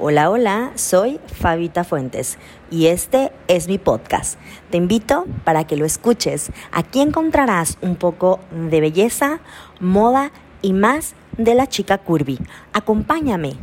[0.00, 2.38] Hola, hola, soy Fabita Fuentes
[2.70, 4.38] y este es mi podcast.
[4.70, 6.52] Te invito para que lo escuches.
[6.70, 9.40] Aquí encontrarás un poco de belleza,
[9.80, 10.30] moda
[10.62, 12.38] y más de la chica curvy.
[12.72, 13.56] Acompáñame.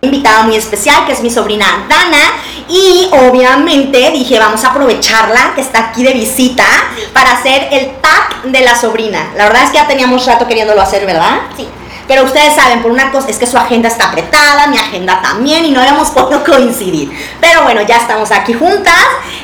[0.00, 2.32] Invitada muy especial que es mi sobrina Dana
[2.66, 6.64] y obviamente dije vamos a aprovecharla que está aquí de visita
[7.12, 9.34] para hacer el tag de la sobrina.
[9.36, 11.42] La verdad es que ya teníamos rato queriéndolo hacer, ¿verdad?
[11.58, 11.68] Sí.
[12.06, 15.64] Pero ustedes saben, por una cosa, es que su agenda está apretada, mi agenda también,
[15.64, 17.10] y no habíamos podido coincidir.
[17.40, 18.94] Pero bueno, ya estamos aquí juntas.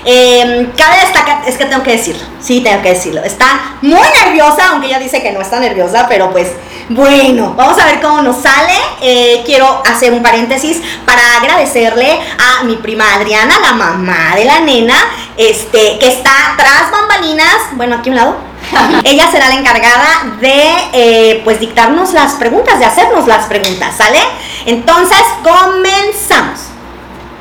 [0.05, 3.23] Eh, cabe destacar, es que tengo que decirlo, sí, tengo que decirlo.
[3.23, 6.49] Está muy nerviosa, aunque ella dice que no está nerviosa, pero pues
[6.89, 8.75] bueno, vamos a ver cómo nos sale.
[9.01, 14.61] Eh, quiero hacer un paréntesis para agradecerle a mi prima Adriana, la mamá de la
[14.61, 14.97] nena,
[15.37, 18.50] este, que está tras bambalinas, bueno, aquí a un lado
[19.05, 24.19] ella será la encargada de eh, pues dictarnos las preguntas, de hacernos las preguntas, ¿sale?
[24.67, 26.61] Entonces, comenzamos.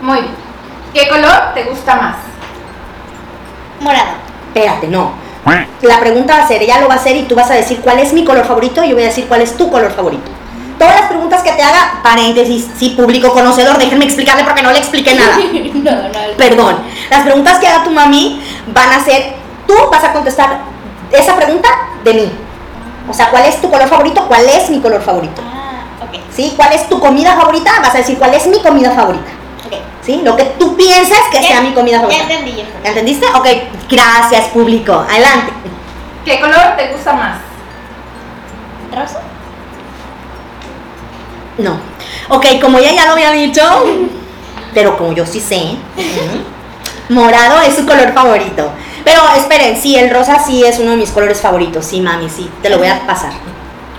[0.02, 0.36] Muy bien.
[0.94, 2.16] ¿Qué color te gusta más?
[3.80, 4.10] Morado.
[4.48, 5.14] Espérate, no.
[5.82, 7.80] La pregunta va a ser, ella lo va a hacer y tú vas a decir
[7.82, 10.30] cuál es mi color favorito y yo voy a decir cuál es tu color favorito.
[10.78, 14.80] Todas las preguntas que te haga, paréntesis, sí, público conocedor, déjenme explicarle porque no le
[14.80, 15.38] expliqué nada.
[15.74, 16.38] no, no.
[16.38, 16.78] Perdón.
[17.10, 19.34] Las preguntas que haga tu mami van a ser,
[19.68, 20.60] tú vas a contestar
[21.12, 21.70] esa pregunta
[22.04, 22.32] de mí.
[23.10, 24.26] O sea, ¿cuál es tu color favorito?
[24.28, 25.42] ¿Cuál es mi color favorito?
[25.44, 26.20] Ah, ok.
[26.36, 26.54] ¿Sí?
[26.56, 27.72] ¿Cuál es tu comida favorita?
[27.82, 29.32] Vas a decir, ¿cuál es mi comida favorita?
[30.02, 30.22] ¿Sí?
[30.24, 32.24] Lo que tú piensas que Ya- sea mi comida Ya favorita.
[32.24, 32.88] entendí, ya ¿Ya entendí.
[33.14, 33.26] entendiste?
[33.36, 33.48] Ok,
[33.90, 34.94] gracias público.
[35.10, 35.54] Adelante.
[36.26, 37.38] ¿Qué color te gusta más?
[38.96, 39.20] ¿Rosa?
[41.58, 41.78] No.
[42.30, 43.62] Ok, como ella ya lo había dicho,
[44.74, 45.76] pero como yo sí sé,
[47.10, 48.72] morado es su color favorito.
[49.04, 51.86] Pero esperen, sí, el rosa sí es uno de mis colores favoritos.
[51.86, 53.32] Sí, mami, sí, te lo voy a pasar.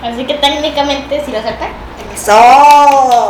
[0.03, 1.67] Así que técnicamente, si lo acerca,
[2.13, 3.29] ¡Eso!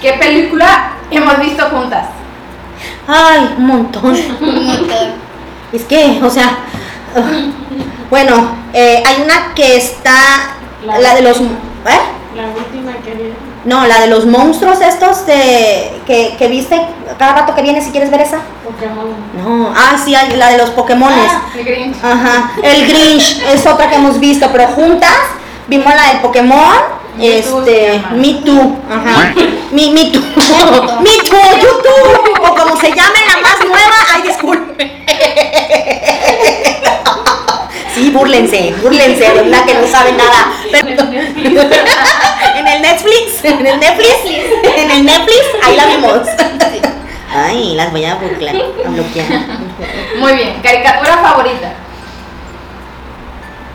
[0.00, 2.06] ¿Qué película hemos visto juntas?
[3.06, 4.04] Ay, un montón.
[4.40, 5.12] un montón.
[5.72, 6.58] Es que, o sea,
[8.10, 11.44] bueno, eh, hay una que está, la, La- de los, ¿eh?
[12.36, 13.32] La última que vi.
[13.64, 16.80] No, la de los monstruos estos de, que, que viste
[17.18, 18.40] cada rato que vienes si quieres ver esa.
[18.64, 19.14] Pokémon.
[19.36, 21.30] No, ah, sí, la de los Pokémones.
[21.30, 21.42] Ah.
[21.56, 21.96] El Grinch.
[22.02, 25.16] Ajá, el Grinch es otra que hemos visto, pero juntas
[25.68, 27.02] vimos la del Pokémon.
[27.16, 28.02] Me Este.
[28.12, 29.34] Me Too, ajá.
[29.70, 30.20] Me, me Too,
[31.00, 35.04] Me Too, YouTube, o como se llame la más nueva, ay, disculpe.
[37.94, 40.52] Sí, búrlense, búrlense de una que no sabe nada.
[40.70, 41.02] Pero-
[42.58, 44.16] en el Netflix, en el Netflix,
[44.76, 46.20] en el Netflix, ahí la vimos.
[47.34, 49.26] Ay, las voy a burlar, a bloquear.
[50.18, 50.60] Muy bien.
[50.62, 51.72] ¿Caricatura favorita?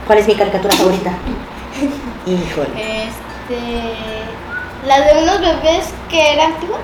[0.06, 1.10] ¿Cuál es mi caricatura favorita?
[2.26, 2.68] Híjole.
[2.76, 3.94] Este.
[4.86, 6.78] La de unos bebés que era antigua.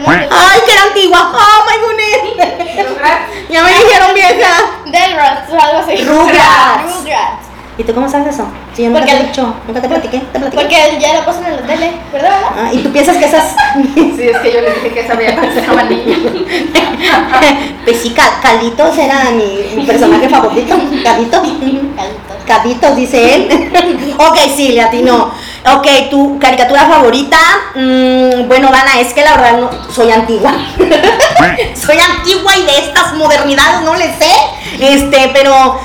[0.00, 1.32] Ay, que era antigua.
[1.34, 3.48] Oh my goodness.
[3.50, 4.50] Ya me dijeron vieja.
[4.86, 6.02] Del Rats o algo así.
[6.04, 6.94] Rugrats.
[6.96, 7.46] Rugrats.
[7.78, 8.46] ¿Y tú cómo sabes eso?
[8.74, 10.62] Si yo nunca Porque- te he dicho, nunca te platiqué, te platiqué.
[10.62, 12.38] Porque ya lo pasan en la tele, ¿verdad?
[12.54, 13.54] Ah, y tú piensas que esas.
[13.94, 16.18] Sí, es que yo les dije que sabía cómo se llama niña.
[17.84, 20.74] pues sí, Cal- Calitos era mi, mi personaje favorito.
[21.02, 21.40] Calitos.
[21.96, 22.36] Calitos.
[22.46, 23.72] Caditos, dice él.
[24.18, 25.32] ok, sí, le atinó.
[25.64, 27.38] Ok, tu caricatura favorita.
[27.74, 30.52] Mm, bueno, Dana, es que la verdad no, soy antigua.
[31.74, 34.32] soy antigua y de estas modernidades no le sé.
[34.80, 35.78] Este, pero.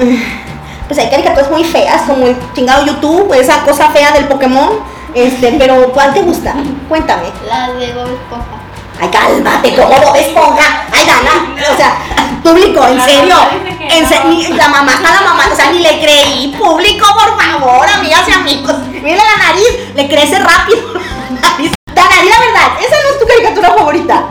[0.00, 0.44] mm,
[0.88, 4.70] Pues hay caricaturas muy feas, como el chingado YouTube, esa cosa fea del Pokémon.
[5.14, 6.54] Este, pero ¿cuál te gusta?
[6.88, 7.28] Cuéntame.
[7.48, 8.63] La de Bob Esponja.
[9.00, 10.86] Ay, cálmate, como Bob Esponja.
[10.92, 11.96] Ay, Dana, o sea,
[12.42, 13.36] público, en serio.
[13.80, 14.30] En se- no.
[14.30, 16.54] ni- la mamá está la mamá, o sea, ni le creí.
[16.58, 18.76] Público, por favor, amigas y amigos.
[19.02, 20.94] Mira la nariz, le crece rápido.
[20.94, 21.72] la nariz.
[21.94, 24.22] Dana, di la verdad, esa no es tu caricatura favorita.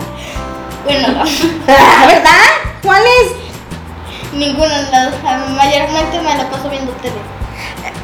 [0.86, 1.24] Bueno, no.
[2.08, 2.44] ¿Verdad?
[2.84, 3.32] ¿Cuál es?
[4.34, 5.14] Ninguna de las.
[5.24, 7.16] Mayormente me la paso viendo tele.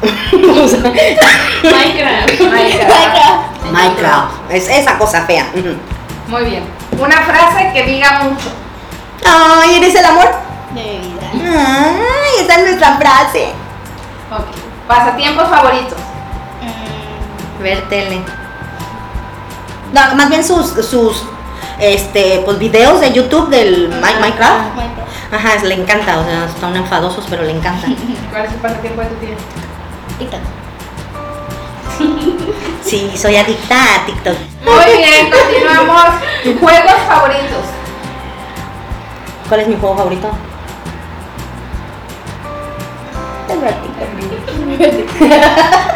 [0.02, 1.62] Minecraft.
[1.62, 2.40] Minecraft.
[2.40, 3.72] Minecraft.
[3.72, 5.46] Minecraft, es esa cosa fea.
[6.30, 6.64] Muy bien.
[6.98, 8.48] Una frase que diga mucho.
[9.26, 10.28] Ay, ¿eres el amor?
[10.74, 11.30] De mi vida.
[11.32, 13.52] Ay, esa es nuestra frase.
[14.30, 14.46] Ok.
[14.86, 15.98] Pasatiempos favoritos.
[17.58, 18.22] Mm, Ver tele.
[19.92, 21.24] No, más bien sus, sus
[21.80, 24.78] este, pues videos de YouTube del Mi- Minecraft.
[25.32, 27.86] Ajá, le encanta, o sea, están enfadosos, pero le encanta.
[28.30, 29.34] ¿Cuál es el pasatiempo de tu tía?
[30.18, 30.40] TikTok.
[32.84, 34.36] Sí, soy adicta a TikTok.
[34.64, 36.04] Muy bien, continuamos.
[36.60, 37.64] Juegos favoritos.
[39.48, 40.30] ¿Cuál es mi juego favorito?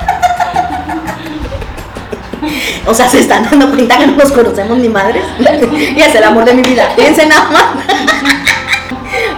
[2.87, 5.25] O sea, se están dando cuenta que no nos conocemos ni madres.
[5.39, 6.91] y es el amor de mi vida.
[6.95, 7.65] Fíjense nada más.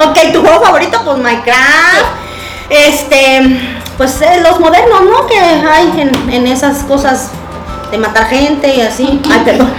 [0.08, 2.06] ok, tu juego favorito, pues Minecraft.
[2.68, 3.60] Este,
[3.96, 5.26] pues eh, los modernos, ¿no?
[5.28, 7.30] Que hay en, en esas cosas
[7.90, 9.20] de matar gente y así.
[9.30, 9.72] Ay, perdón.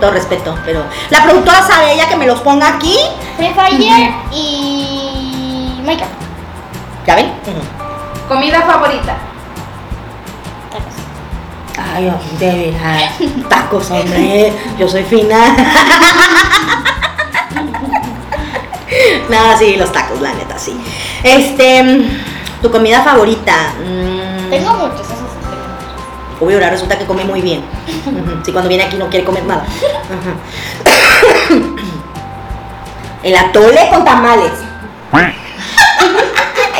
[0.00, 2.96] Todo respeto, pero la productora sabe ella que me los ponga aquí.
[3.36, 6.12] Free Fire y Minecraft.
[7.06, 7.32] ¿Ya ven?
[8.28, 9.16] Comida favorita.
[10.70, 11.94] Tacos.
[11.94, 13.12] Ay, de veras.
[13.48, 14.52] Tacos, hombre.
[14.78, 15.56] Yo soy fina.
[19.28, 20.74] No, sí, los tacos, la neta, sí.
[21.22, 22.08] Este,
[22.62, 23.74] tu comida favorita.
[23.78, 25.06] Mm, Tengo muchos,
[26.40, 27.62] Obvio, ahora resulta que come muy bien.
[28.44, 29.64] Si cuando viene aquí no quiere comer nada.
[33.22, 34.52] El atole con tamales.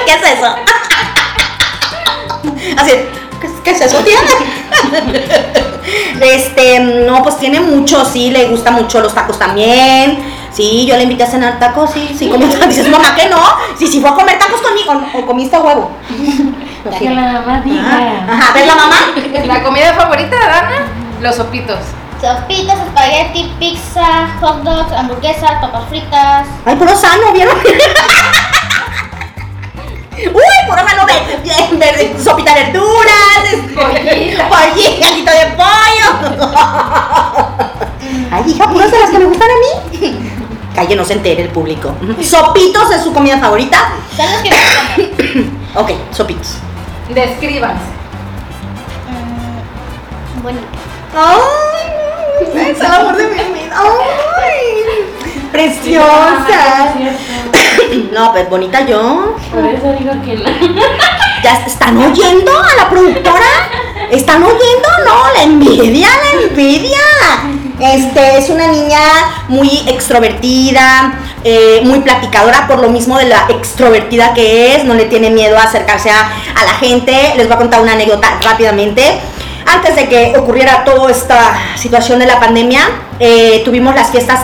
[0.07, 0.55] ¿Qué es eso?
[2.77, 2.93] Así,
[3.41, 4.19] ¿qué, es- qué es eso, tía?
[6.21, 10.19] Este, no, pues tiene mucho, sí, le gusta mucho los tacos también.
[10.53, 12.69] Sí, yo le invité a cenar tacos, sí, sí, comió tacos.
[12.69, 13.41] Dices, mamá, que no?
[13.79, 15.91] Sí, sí, fue a comer tacos conmigo o comiste huevo.
[16.99, 18.33] Que la mamá Ah, diga.
[18.33, 18.97] Ajá, ¿ves la mamá?
[19.47, 20.87] La comida favorita de Dana,
[21.21, 21.79] los sopitos.
[22.21, 26.47] Sopitas, espagueti, pizza, hot dogs, hamburguesas, papas fritas.
[26.65, 27.57] Ay, puro sano, ¿vieron?
[30.19, 31.15] Uy, puro sano de,
[31.77, 33.45] de- de sopita de verduras,
[33.75, 36.09] pollito, gallito de pollo.
[38.33, 40.19] Ay, hija, puras de las que me gustan a mí.
[40.75, 41.95] Calle, no se entere el público.
[42.23, 43.91] ¿Sopitos es su comida favorita?
[44.17, 45.59] Son los que me gustan.
[45.75, 46.57] Ok, sopitos.
[47.15, 47.85] Descríbanse.
[49.09, 50.67] Mm, bonito.
[51.17, 53.75] Ay, es el amor de mi vida.
[53.75, 54.85] Ay,
[55.51, 56.95] preciosa.
[58.13, 59.37] No, pues bonita yo.
[59.53, 60.45] Por eso digo que no.
[61.43, 63.47] ¿Ya están oyendo a la productora?
[64.11, 64.89] ¿Están oyendo?
[65.07, 66.99] No, la envidia, la envidia.
[67.81, 68.99] Este es una niña
[69.49, 71.15] muy extrovertida,
[71.45, 75.57] eh, muy platicadora, por lo mismo de la extrovertida que es, no le tiene miedo
[75.59, 77.13] a acercarse a, a la gente.
[77.37, 79.03] Les voy a contar una anécdota rápidamente.
[79.67, 82.81] Antes de que ocurriera toda esta situación de la pandemia,
[83.21, 84.41] eh, tuvimos las fiestas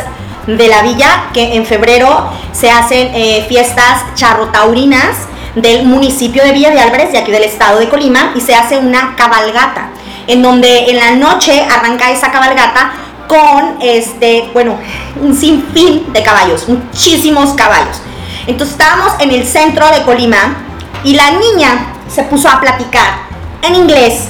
[0.46, 5.16] de la villa, que en febrero se hacen eh, fiestas charrotaurinas
[5.54, 8.76] del municipio de Villa de Álvarez, de aquí del estado de Colima, y se hace
[8.76, 9.88] una cabalgata,
[10.26, 12.92] en donde en la noche arranca esa cabalgata
[13.34, 14.76] con, este, bueno,
[15.20, 18.00] un sinfín de caballos, muchísimos caballos.
[18.46, 20.64] Entonces estábamos en el centro de Colima
[21.02, 23.24] y la niña se puso a platicar
[23.62, 24.28] en inglés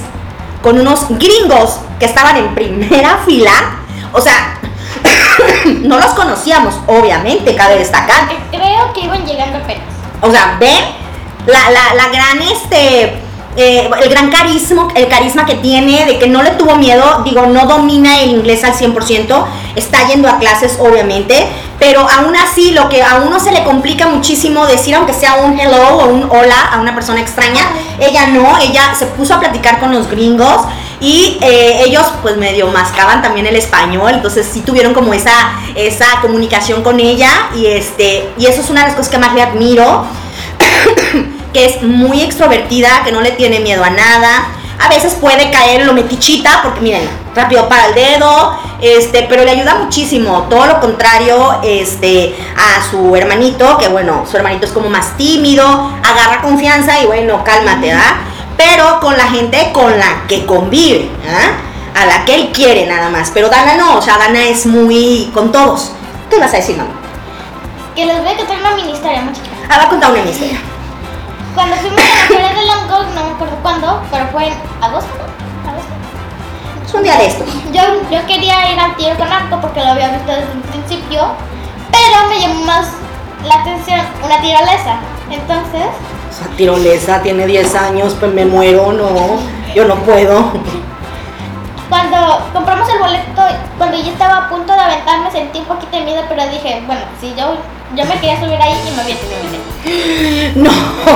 [0.63, 3.51] con unos gringos que estaban en primera fila,
[4.11, 4.59] o sea,
[5.83, 8.29] no los conocíamos, obviamente, cabe destacar.
[8.49, 9.85] Creo que iban llegando apenas.
[10.21, 10.83] O sea, ven
[11.45, 13.21] la, la, la gran, este,
[13.57, 17.45] eh, el gran carisma, el carisma que tiene, de que no le tuvo miedo, digo,
[17.45, 21.47] no domina el inglés al 100%, está yendo a clases, obviamente,
[21.79, 25.59] pero aún así, lo que a uno se le complica muchísimo decir, aunque sea un
[25.59, 27.61] hello o un hola a una persona extraña,
[27.99, 30.61] ella no, ella se puso a platicar con los gringos
[30.99, 35.33] y eh, ellos pues medio mascaban también el español, entonces sí tuvieron como esa,
[35.75, 39.33] esa comunicación con ella y este, y eso es una de las cosas que más
[39.33, 40.05] le admiro
[41.55, 44.49] que es muy extrovertida, que no le tiene miedo a nada.
[44.77, 49.45] A veces puede caer en lo metichita, porque miren, rápido para el dedo, este, pero
[49.45, 50.47] le ayuda muchísimo.
[50.49, 55.65] Todo lo contrario, este, a su hermanito, que bueno, su hermanito es como más tímido,
[56.03, 58.17] agarra confianza y bueno, cálmate, ¿ah?
[58.57, 62.01] Pero con la gente con la que convive, ¿ah?
[62.01, 63.31] A la que él quiere nada más.
[63.33, 65.93] Pero Dana no, o sea, Dana es muy con todos.
[66.29, 66.91] ¿Qué vas a decir, mamá?
[67.95, 69.55] Que les voy a contar una mini historia chiquita.
[69.69, 70.59] Ah, va a contar una historia.
[71.55, 75.09] Cuando fuimos a la feria de Longos, no me acuerdo cuándo, pero fue en agosto.
[75.17, 75.71] ¿no?
[75.71, 75.93] Agosto.
[76.85, 77.47] Es un día de estos.
[77.71, 77.81] Yo,
[78.11, 81.27] yo quería ir al tiro con arco porque lo había visto desde un principio,
[81.91, 82.87] pero me llamó más
[83.45, 84.97] la atención una tirolesa.
[85.31, 85.87] Entonces,
[86.29, 89.39] Esa tirolesa tiene 10 años, pues me muero, no.
[89.73, 90.51] Yo no puedo.
[91.89, 93.41] cuando compramos el boleto,
[93.77, 97.01] cuando yo estaba a punto de aventarme, sentí un poquito de miedo, pero dije, bueno,
[97.21, 97.55] si yo,
[97.95, 99.61] yo me quería subir ahí y me aventé.
[100.55, 100.71] No,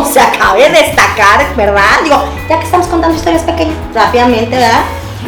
[0.06, 2.02] se cabe destacar, ¿verdad?
[2.04, 4.82] Digo, ya que estamos contando historias pequeñas, rápidamente, ¿verdad?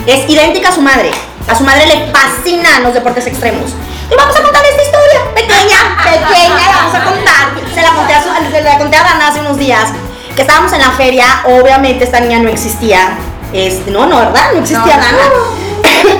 [0.05, 1.11] Es idéntica a su madre.
[1.47, 3.71] A su madre le fascinan los deportes extremos.
[4.11, 7.73] Y vamos a contar esta historia, pequeña, pequeña, la vamos a contar.
[7.73, 9.89] Se la conté a, su- se la conté a Dana hace unos días,
[10.35, 13.17] que estábamos en la feria, obviamente esta niña no existía.
[13.53, 14.51] Este, no, no, ¿verdad?
[14.53, 15.01] No existía No.
[15.01, 15.23] Dana.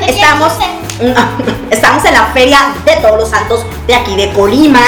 [0.08, 0.54] Estamos,
[1.72, 4.81] estamos en la feria de todos los santos de aquí de Colima.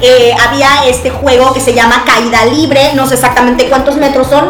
[0.00, 4.48] Eh, había este juego que se llama caída libre, no sé exactamente cuántos metros son,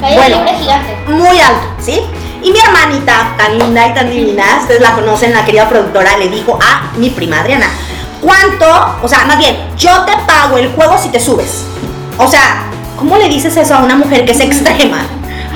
[0.00, 0.36] Caída Bueno.
[0.38, 0.96] libre gigante.
[1.08, 2.00] muy alto, ¿sí?
[2.44, 6.28] Y mi hermanita, tan linda y tan divina, ustedes la conocen, la querida productora, le
[6.28, 7.66] dijo a mi prima Adriana,
[8.20, 8.66] ¿cuánto?
[9.02, 11.64] O sea, más bien, yo te pago el juego si te subes.
[12.18, 12.64] O sea,
[12.96, 14.98] ¿cómo le dices eso a una mujer que es extrema?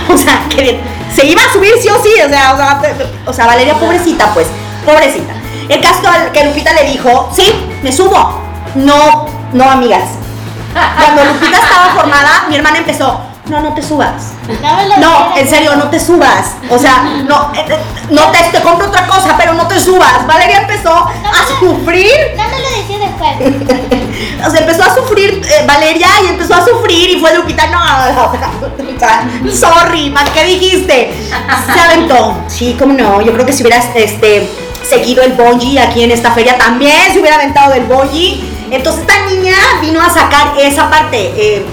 [0.08, 0.78] O sea, que
[1.16, 2.80] se iba a subir sí o sí, o sea, o sea,
[3.24, 4.46] o sea, Valeria pobrecita, pues,
[4.84, 5.32] pobrecita.
[5.68, 8.42] El caso que Lupita le dijo, sí, me subo.
[8.74, 10.10] No, no, amigas.
[10.74, 12.25] Cuando Lupita estaba formada,
[12.66, 14.32] hermana empezó, no, no te subas.
[14.60, 16.56] No, No, en serio, no te subas.
[16.68, 17.78] O sea, no, eh, eh,
[18.10, 20.26] no te, te compro otra cosa, pero no te subas.
[20.26, 22.10] Valeria empezó a sufrir.
[22.36, 24.02] No me lo decía después.
[24.46, 27.78] O sea, empezó a sufrir eh, Valeria y empezó a sufrir y fue Lupita, no,
[27.78, 31.12] o sea, sorry, man, ¿qué dijiste?
[31.74, 32.34] Se aventó.
[32.46, 34.48] Sí, cómo no, yo creo que si hubieras este,
[34.88, 38.42] seguido el bungee aquí en esta feria también se hubiera aventado del bungee.
[38.70, 41.32] Entonces esta niña vino a sacar esa parte.
[41.36, 41.66] Eh,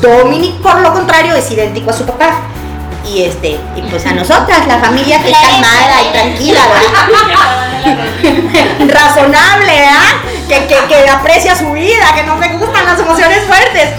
[0.00, 2.40] Dominic, por lo contrario, es idéntico a su papá.
[3.06, 6.92] Y este, y pues a nosotras, la familia que es La calmada y tranquila, ¿verdad?
[8.94, 10.22] razonable, ¿ah?
[10.48, 13.94] Que, que, que aprecia su vida, que no le gustan las emociones fuertes.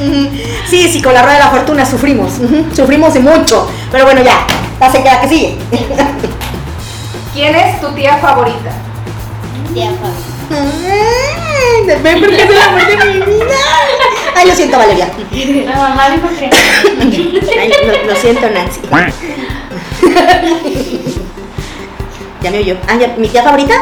[0.70, 2.32] Sí, sí, con la rueda de la fortuna sufrimos,
[2.74, 3.70] sufrimos y mucho.
[3.92, 4.46] Pero bueno, ya,
[4.80, 5.58] la queda que sigue.
[7.34, 8.72] ¿Quién es tu tía favorita?
[9.74, 10.33] Tía Fabi.
[10.54, 13.56] Ay, ¿Ven por qué es el amor de mi vida?
[14.36, 15.10] Ay, lo siento, Valeria.
[15.66, 16.50] La mamá dijo que.
[17.60, 18.82] Ay, lo, lo siento, Nancy.
[22.42, 22.76] Ya me oyó.
[22.88, 23.74] Ah, ya, ¿mi tía favorita?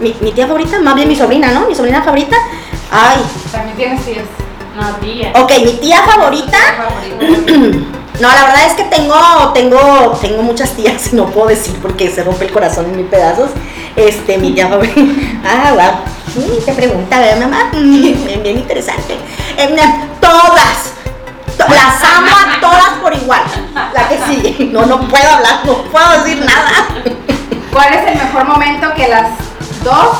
[0.00, 1.66] Mi, mi tía favorita, más bien mi sobrina, ¿no?
[1.68, 2.36] Mi sobrina favorita.
[2.90, 3.18] Ay,
[3.52, 4.24] También tienes tías.
[4.76, 5.32] No, tía.
[5.34, 6.58] ok, mi tía favorita.
[6.76, 7.78] favorita.
[8.20, 9.14] No, la verdad es que tengo,
[9.52, 13.06] tengo, tengo muchas tías y no puedo decir porque se rompe el corazón en mil
[13.06, 13.50] pedazos.
[13.94, 15.00] Este, mi tía favorita.
[15.44, 16.15] Ah, wow.
[16.64, 17.68] Te pregunta, ¿verdad, mamá?
[17.72, 19.14] Bien, bien interesante.
[19.56, 19.74] Eh,
[20.20, 20.92] todas.
[21.56, 23.40] To- Las amo a todas por igual.
[23.94, 24.66] La que sigue.
[24.72, 26.88] No, no puedo hablar, no puedo decir nada.
[27.72, 29.30] ¿Cuál es el mejor momento que las
[29.82, 30.18] dos?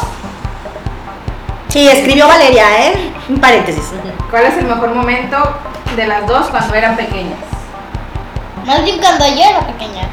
[1.68, 3.12] Sí, escribió Valeria, ¿eh?
[3.28, 3.84] Un paréntesis.
[4.30, 5.36] ¿Cuál es el mejor momento
[5.94, 7.38] de las dos cuando eran pequeñas?
[8.64, 10.08] Más bien cuando yo era pequeña.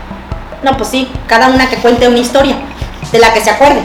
[0.64, 2.56] No, pues sí, cada una que cuente una historia
[3.12, 3.82] de la que se acuerde.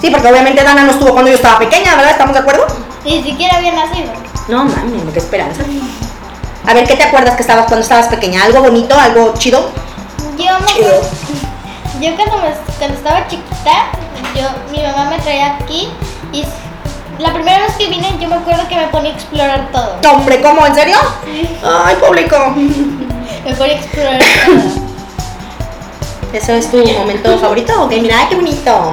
[0.00, 2.12] Sí, porque obviamente Dana no estuvo cuando yo estaba pequeña, ¿verdad?
[2.12, 2.66] ¿Estamos de acuerdo?
[3.04, 4.10] Ni siquiera había nacido.
[4.48, 5.62] No, mami, qué esperanza.
[6.66, 8.44] A ver, ¿qué te acuerdas que estabas cuando estabas pequeña?
[8.44, 9.70] ¿Algo bonito, algo chido?
[10.38, 11.02] Yo me acuerdo-
[12.00, 13.72] Yo cuando, me- cuando estaba chiquita,
[14.34, 15.88] yo, mi mamá me traía aquí
[16.32, 16.44] y
[17.18, 19.96] la primera vez que vine yo me acuerdo que me ponía a explorar todo.
[20.14, 20.66] Hombre, ¿cómo?
[20.66, 20.96] ¿En serio?
[21.62, 22.36] Ay, público.
[23.44, 24.90] Me ponía a explorar todo.
[26.32, 27.84] ¿Eso es tu momento favorito?
[27.84, 28.92] Ok, mira, qué bonito.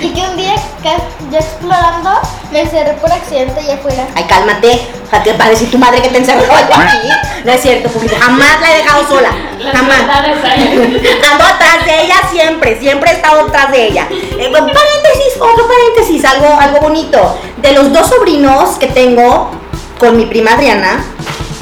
[0.00, 0.90] Y que un día que
[1.30, 2.10] yo explorando
[2.52, 4.06] me encerré por accidente allá afuera.
[4.14, 4.88] Ay, cálmate.
[5.10, 7.08] Ja, te va a decir tu madre que te encerró aquí.
[7.44, 8.14] No es cierto, público.
[8.20, 9.30] Jamás la he dejado sola.
[9.72, 10.00] Jamás.
[10.00, 14.06] Ando atrás de ella siempre, siempre he estado atrás de ella.
[14.10, 17.38] Eh, bueno, paréntesis, otro paréntesis, algo, algo bonito.
[17.56, 19.50] De los dos sobrinos que tengo
[19.98, 21.04] con mi prima Adriana,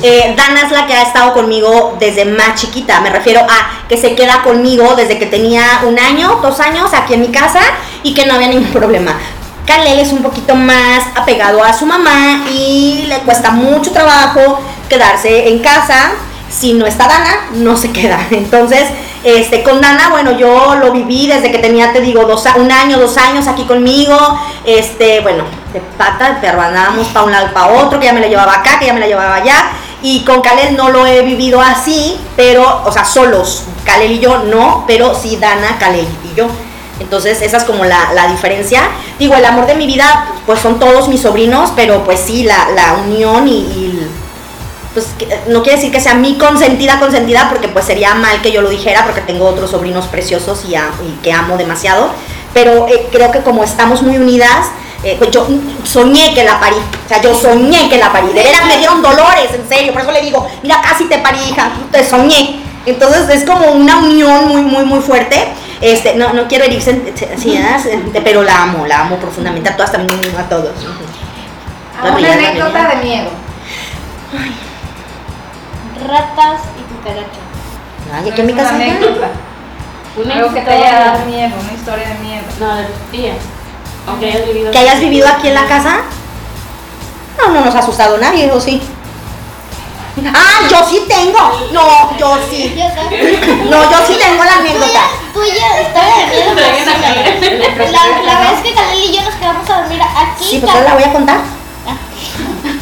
[0.02, 3.00] eh, Dana es la que ha estado conmigo desde más chiquita.
[3.00, 7.14] Me refiero a que se queda conmigo desde que tenía un año, dos años aquí
[7.14, 7.60] en mi casa
[8.06, 9.16] y que no había ningún problema.
[9.66, 15.48] Kalel es un poquito más apegado a su mamá y le cuesta mucho trabajo quedarse
[15.48, 16.12] en casa.
[16.48, 18.20] Si no está Dana, no se queda.
[18.30, 18.84] Entonces,
[19.24, 22.96] este, con Dana, bueno, yo lo viví desde que tenía, te digo, dos, un año,
[22.98, 24.16] dos años aquí conmigo.
[24.64, 28.20] Este, bueno, de pata, pero andábamos para un lado y para otro, que ya me
[28.20, 29.70] la llevaba acá, que ya me la llevaba allá.
[30.00, 33.64] Y con Kalel no lo he vivido así, pero, o sea, solos.
[33.84, 36.46] Kalel y yo no, pero sí Dana, Kalel y yo.
[37.00, 38.82] Entonces, esa es como la, la diferencia.
[39.18, 42.70] Digo, el amor de mi vida, pues son todos mis sobrinos, pero pues sí, la,
[42.70, 44.00] la unión y,
[44.94, 45.08] pues
[45.48, 48.70] no quiere decir que sea mi consentida consentida porque pues sería mal que yo lo
[48.70, 50.74] dijera porque tengo otros sobrinos preciosos y
[51.22, 52.08] que amo demasiado.
[52.54, 54.68] Pero eh, creo que como estamos muy unidas
[55.04, 55.46] eh, pues yo
[55.84, 56.76] soñé que la parí.
[56.76, 58.28] O sea yo soñé que la parí.
[58.28, 59.92] De veras me dieron dolores en serio.
[59.92, 62.62] Por eso le digo mira casi te parí hija te soñé.
[62.86, 65.48] Entonces es como una unión muy muy muy fuerte
[65.80, 69.76] este no, no quiero herir sen- sensibilidades, eh, pero la amo la amo profundamente a
[69.76, 70.70] todas también a todos
[72.02, 73.30] A una anécdota de miedo.
[76.08, 77.46] Ratas y cucarachas.
[78.14, 79.28] Ay, aquí en mi Es una casa anécdota.
[80.22, 82.42] Una Algo que te haya dado miedo, una historia de miedo.
[82.60, 83.36] No, de tus tías.
[84.06, 84.70] Aunque hayas vivido.
[84.70, 85.96] que hayas vivido aquí en la casa.
[87.38, 88.80] No, no nos ha asustado nadie, ¿o sí?
[90.32, 91.68] Ah, yo sí tengo.
[91.72, 92.74] No, yo sí.
[92.76, 93.70] Yo.
[93.70, 95.00] No, yo sí tengo la anécdota.
[95.34, 96.52] Tuya historia de miedo.
[96.56, 100.44] pero sí, La, la vez que Kalel y yo nos quedamos a dormir aquí.
[100.44, 101.38] Sí, pues ahora la voy a contar.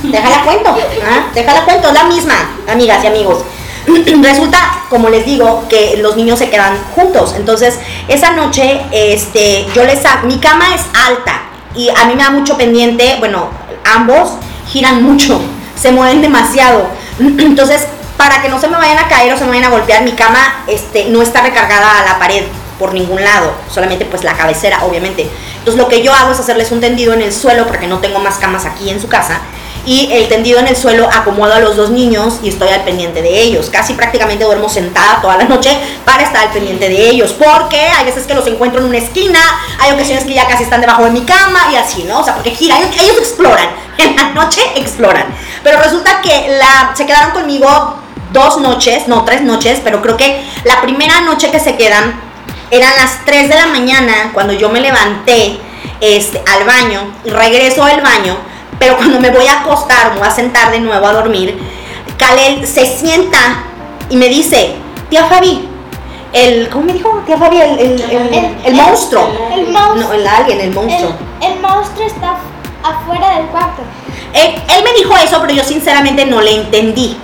[0.03, 0.77] Déjala cuento.
[1.05, 2.35] Ah, déjala cuento, es la misma,
[2.69, 3.39] amigas y amigos.
[4.23, 7.35] Resulta, como les digo, que los niños se quedan juntos.
[7.37, 11.43] Entonces, esa noche, este, yo les mi cama es alta
[11.75, 13.49] y a mí me da mucho pendiente, bueno,
[13.85, 14.31] ambos
[14.69, 15.41] giran mucho,
[15.81, 16.87] se mueven demasiado.
[17.19, 20.03] Entonces, para que no se me vayan a caer o se me vayan a golpear,
[20.03, 22.45] mi cama este, no está recargada a la pared
[22.79, 25.29] por ningún lado, solamente pues la cabecera, obviamente.
[25.59, 28.19] Entonces lo que yo hago es hacerles un tendido en el suelo porque no tengo
[28.19, 29.41] más camas aquí en su casa.
[29.87, 33.23] Y el tendido en el suelo acomodo a los dos niños y estoy al pendiente
[33.23, 33.69] de ellos.
[33.71, 37.33] Casi prácticamente duermo sentada toda la noche para estar al pendiente de ellos.
[37.33, 39.41] Porque hay veces que los encuentro en una esquina,
[39.79, 42.21] hay ocasiones que ya casi están debajo de mi cama y así, ¿no?
[42.21, 43.69] O sea, porque giran, ellos, exploran.
[43.97, 45.25] En la noche exploran.
[45.63, 46.59] Pero resulta que
[46.95, 47.97] se quedaron conmigo
[48.33, 52.21] dos noches, no tres noches, pero creo que la primera noche que se quedan
[52.73, 55.61] eran las 3 de la mañana cuando yo me levanté
[56.01, 58.37] este, al baño regreso al baño,
[58.79, 61.59] pero cuando me voy a acostar, me voy a sentar de nuevo a dormir,
[62.19, 63.39] Kalel se sienta
[64.11, 64.75] y me dice,
[65.11, 65.69] tía Fabi,
[66.33, 67.23] el, ¿cómo me dijo?
[67.27, 68.01] Tía Fabi, el, el,
[68.65, 69.29] el- monstruo.
[69.55, 69.95] el monstruo.
[69.97, 71.13] No, el alien, el monstruo.
[71.41, 72.37] El, monstruo está
[72.83, 73.83] afuera del cuarto.
[74.33, 77.17] Él, él me dijo eso, pero yo sinceramente no le entendí.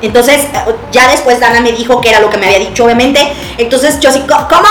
[0.00, 0.46] Entonces,
[0.92, 3.32] ya después Dana me dijo que era lo que me había dicho, obviamente.
[3.58, 4.68] Entonces, yo así, "Co- ¿cómo?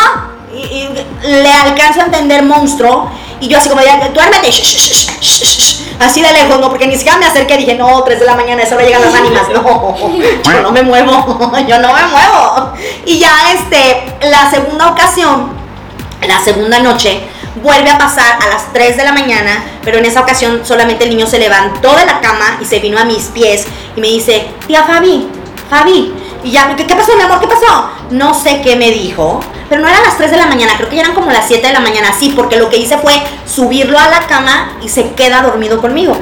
[0.55, 0.89] Y, y
[1.23, 3.11] le alcanzo a entender monstruo.
[3.39, 4.51] Y yo así como, ya, duérmete.
[4.51, 5.77] shh, shh, shh, shh, shh".
[5.99, 6.69] Así de lejos, ¿no?
[6.69, 7.57] Porque ni siquiera me acerqué.
[7.57, 9.49] Dije, no, 3 de la mañana, esa hora llegan las ánimas.
[9.49, 9.95] No,
[10.43, 11.51] yo no me muevo.
[11.67, 12.73] Yo no me muevo.
[13.05, 15.51] Y ya, este, la segunda ocasión,
[16.27, 17.21] la segunda noche
[17.61, 21.09] vuelve a pasar a las 3 de la mañana, pero en esa ocasión solamente el
[21.09, 23.65] niño se levantó de la cama y se vino a mis pies
[23.95, 25.27] y me dice, tía Fabi,
[25.69, 26.13] Fabi,
[26.43, 27.39] y ya, ¿qué, qué pasó, mi amor?
[27.39, 27.89] ¿Qué pasó?
[28.11, 29.39] No sé qué me dijo,
[29.69, 31.65] pero no eran las 3 de la mañana, creo que ya eran como las 7
[31.65, 35.11] de la mañana, sí, porque lo que hice fue subirlo a la cama y se
[35.13, 36.17] queda dormido conmigo.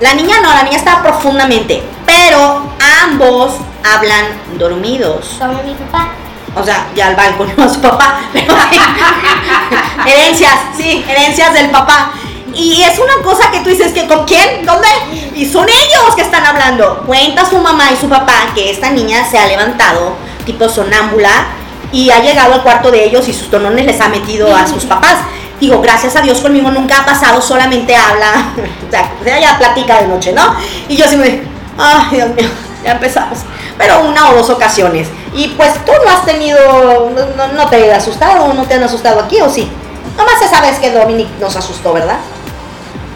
[0.00, 2.62] La niña no, la niña estaba profundamente, pero
[3.04, 4.26] ambos hablan
[4.58, 5.36] dormidos.
[5.38, 6.08] Como mi papá.
[6.54, 8.20] O sea, ya al balcón, no a su papá.
[8.32, 8.54] pero
[10.06, 12.12] herencias, sí, herencias del papá.
[12.54, 14.88] Y es una cosa que tú dices que con quién, dónde,
[15.34, 17.04] y son ellos que están hablando.
[17.06, 21.46] Cuenta su mamá y su papá que esta niña se ha levantado, tipo sonámbula,
[21.92, 24.84] y ha llegado al cuarto de ellos y sus tonones les ha metido a sus
[24.84, 25.18] papás.
[25.60, 28.52] Digo, gracias a Dios conmigo nunca ha pasado, solamente habla,
[28.88, 28.90] o
[29.24, 30.56] sea, ya platica de noche, ¿no?
[30.88, 31.42] Y yo así me,
[31.78, 32.48] ay Dios mío,
[32.82, 33.38] ya empezamos.
[33.78, 35.08] Pero una o dos ocasiones.
[35.34, 37.10] Y pues tú no has tenido,
[37.54, 39.70] no, te has asustado, no te han asustado aquí o sí.
[40.16, 42.18] Nomás esa vez que Dominic nos asustó, ¿verdad?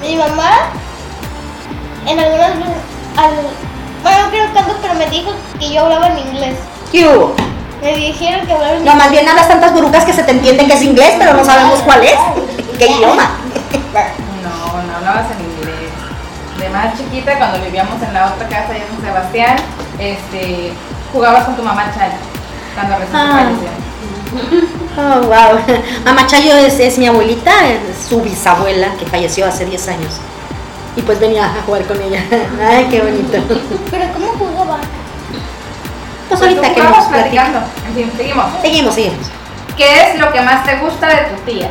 [0.00, 0.70] Mi mamá,
[2.06, 2.72] en algunas veces,
[3.16, 3.32] al,
[4.02, 6.56] bueno, creo que pero me dijo que yo hablaba en inglés.
[6.90, 7.34] ¿Qué hubo?
[7.82, 10.66] Me dijeron que hablaba en No, más bien hablas tantas burucas que se te entiende
[10.66, 12.14] que es inglés, pero no sabemos cuál es.
[12.78, 13.30] ¿Qué idioma?
[14.42, 15.90] No, no hablabas en inglés.
[16.58, 19.56] De más chiquita, cuando vivíamos en la otra casa allá en San Sebastián,
[19.98, 20.72] este,
[21.12, 22.14] jugabas con tu mamá Chayo,
[22.74, 23.44] cuando recién Ah.
[23.44, 24.66] falleció.
[24.98, 25.60] Oh, wow.
[26.06, 30.14] Mamá Chayo es, es mi abuelita, es su bisabuela que falleció hace 10 años.
[30.96, 32.24] Y pues venía a jugar con ella.
[32.66, 33.36] Ay, qué bonito.
[33.90, 34.78] Pero ¿cómo jugaba?
[36.28, 37.58] Pues Pues ahorita tú que nos platicando.
[37.86, 38.46] En fin, seguimos.
[38.60, 39.26] Seguimos, seguimos.
[39.76, 41.70] ¿Qué es lo que más te gusta de tu tía?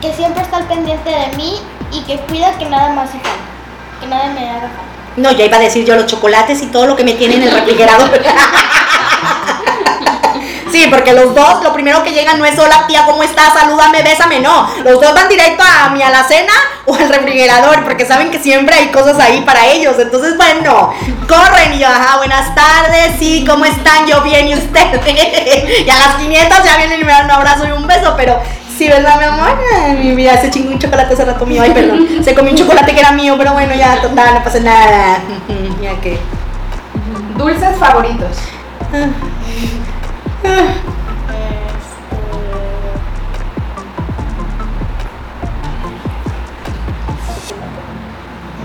[0.00, 3.38] Que siempre está al pendiente de mí y que cuida que nada más se falte.
[4.00, 4.82] Que nada me haga falta.
[5.16, 7.44] No, ya iba a decir yo los chocolates y todo lo que me tiene en
[7.44, 8.10] el refrigerador.
[10.74, 13.54] Sí, porque los dos, lo primero que llegan no es hola tía, ¿cómo estás?
[13.54, 14.68] Salúdame, bésame, no.
[14.82, 16.52] Los dos van directo a mi alacena
[16.84, 19.94] o al refrigerador, porque saben que siempre hay cosas ahí para ellos.
[20.00, 20.92] Entonces, bueno,
[21.28, 24.08] corren y yo, ajá, buenas tardes, sí, ¿cómo están?
[24.08, 25.00] Yo bien, ¿y usted?
[25.86, 28.40] y a las 500 ya vienen y me dan un abrazo y un beso, pero
[28.76, 29.56] sí, ¿verdad, mi amor?
[29.80, 32.08] Ay, mi vida, se chingó un chocolate hace rato mío, ay, perdón.
[32.24, 35.20] Se comió un chocolate que era mío, pero bueno, ya, total, no pasa nada.
[35.80, 36.18] ya que.
[37.38, 38.38] Dulces favoritos.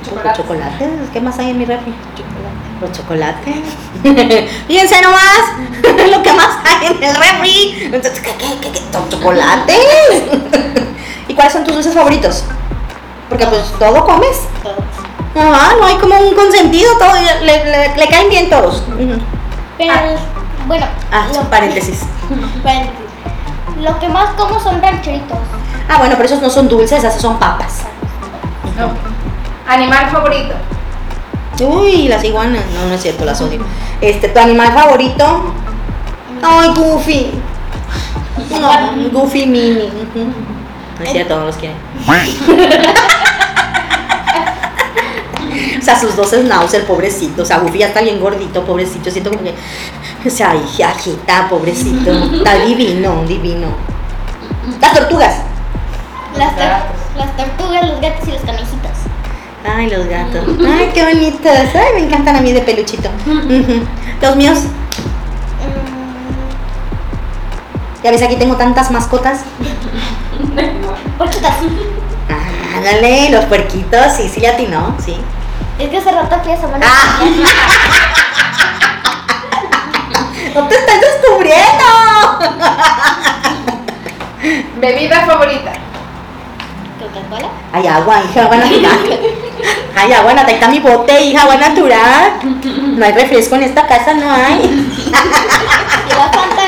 [0.05, 0.37] Chocolate.
[0.41, 0.89] chocolate.
[1.13, 1.93] ¿Qué más hay en mi refri?
[2.81, 3.55] Los chocolates.
[4.67, 5.41] Fíjense nomás
[6.11, 7.89] lo que más hay en el refri.
[7.93, 9.77] Entonces, ¿qué, qué, qué, chocolates?
[11.27, 12.45] ¿Y cuáles son tus dulces favoritos?
[13.27, 14.39] Porque pues todo comes.
[15.35, 17.13] Ajá, no hay como un consentido, todo,
[17.43, 18.83] le, le- le caen bien todos.
[19.77, 19.93] Pero,
[20.69, 20.85] bueno.
[21.11, 21.99] Ah, lo- son paréntesis.
[22.63, 22.95] paréntesis.
[23.81, 25.37] Lo que más como son rancheritos.
[25.89, 27.81] Ah, bueno, pero esos no son dulces, esos son papas.
[28.77, 28.91] No.
[29.67, 30.53] Animal favorito.
[31.61, 32.63] Uy, las iguanas.
[32.73, 33.59] No, no es cierto, las odio.
[33.99, 35.53] Este, ¿tu animal favorito?
[36.41, 37.31] Ay, Goofy.
[38.61, 39.89] No, Goofy Mini.
[40.97, 41.77] No es cierto, no los quieren.
[45.89, 47.41] Sea, sus dos schnauzer, pobrecito.
[47.41, 49.09] O sea, Goofy ya está bien gordito, pobrecito.
[49.09, 49.55] Siento como que.
[50.23, 52.11] O sea, hija, ajita, pobrecito.
[52.35, 53.69] Está divino, divino.
[54.79, 55.33] Las tortugas.
[56.37, 56.83] Las, tor-
[57.17, 58.91] las tortugas, los gatos y los conejitos.
[59.65, 60.43] Ay, los gatos.
[60.67, 61.51] Ay, qué bonitos.
[61.73, 63.09] Ay, me encantan a mí de peluchito.
[64.21, 64.59] Los míos.
[64.59, 64.69] Mm,
[68.03, 69.39] Ya ves, aquí tengo tantas mascotas.
[71.17, 71.55] puerquitas.
[72.77, 74.13] Ándale, los puerquitos.
[74.15, 75.17] Sí, sí, le atinó, sí.
[75.79, 77.19] Es que hace rato fui a Semana Ah.
[80.55, 81.85] ¡No te estás descubriendo!
[84.77, 85.71] Bebida favorita.
[86.99, 87.49] Coca-Cola.
[87.71, 88.99] Hay agua, hija, agua natural.
[89.95, 90.47] Hay agua natural.
[90.47, 92.33] Ahí está mi bote, hija, agua natural.
[92.97, 94.65] No hay refresco en esta casa, no hay.
[94.65, 95.11] Y
[96.09, 96.63] la Fanta.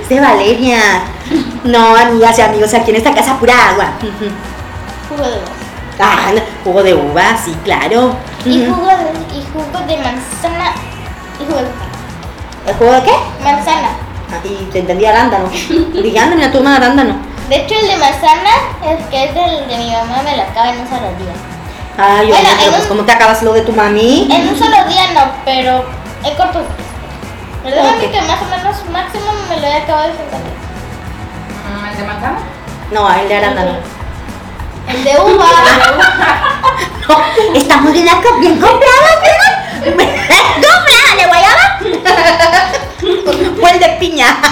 [0.00, 1.02] Es de Valeria.
[1.64, 3.90] No, amigas y amigos, aquí en esta casa pura agua.
[5.08, 5.57] Jugo de.
[6.00, 8.14] Ah, no, jugo de uva, sí, claro.
[8.44, 10.72] Y jugo de, y jugo de manzana.
[11.40, 13.12] Y jugo de ¿El jugo de qué?
[13.42, 13.88] manzana.
[14.30, 15.48] Ah, y te entendí arándano.
[16.02, 17.16] Dije, anda, mira, toma arándano.
[17.48, 18.50] De hecho, el de manzana,
[18.86, 21.32] el que es del de mi mamá, me lo acaba en un solo día.
[21.96, 24.28] Ay, Bueno, oye, pero pues, un- ¿cómo te acabas lo de tu mami?
[24.30, 25.84] En un solo día no, pero
[26.24, 26.60] en corto.
[27.64, 28.10] ¿Verdad, Ok.
[28.12, 31.82] que más o menos máximo me lo he acabado en 50 días?
[31.82, 32.38] Mm, ¿El de manzana?
[32.92, 33.72] No, el de arándano.
[34.88, 35.46] El de uva.
[37.08, 37.16] No,
[37.54, 38.04] estamos bien,
[38.40, 39.08] bien ¿verdad?
[39.80, 41.64] ¡Comprada de guayaba!
[43.62, 44.26] O el de piña.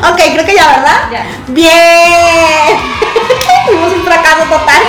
[0.00, 1.10] Ok, creo que ya, ¿verdad?
[1.10, 1.26] Ya.
[1.48, 2.78] ¡Bien!
[3.66, 4.82] Fuimos un fracaso total.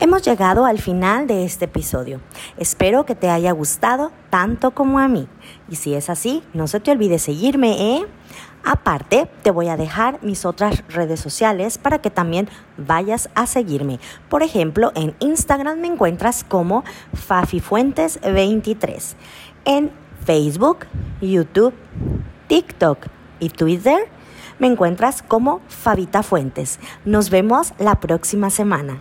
[0.00, 2.20] Hemos llegado al final de este episodio.
[2.56, 5.28] Espero que te haya gustado tanto como a mí.
[5.68, 8.06] Y si es así, no se te olvide seguirme, ¿eh?
[8.64, 13.98] Aparte, te voy a dejar mis otras redes sociales para que también vayas a seguirme.
[14.28, 19.14] Por ejemplo, en Instagram me encuentras como FafiFuentes23.
[19.64, 19.90] En
[20.24, 20.86] Facebook,
[21.20, 21.74] YouTube,
[22.48, 23.06] TikTok
[23.40, 24.08] y Twitter
[24.58, 26.80] me encuentras como Fabita Fuentes.
[27.04, 29.00] Nos vemos la próxima semana.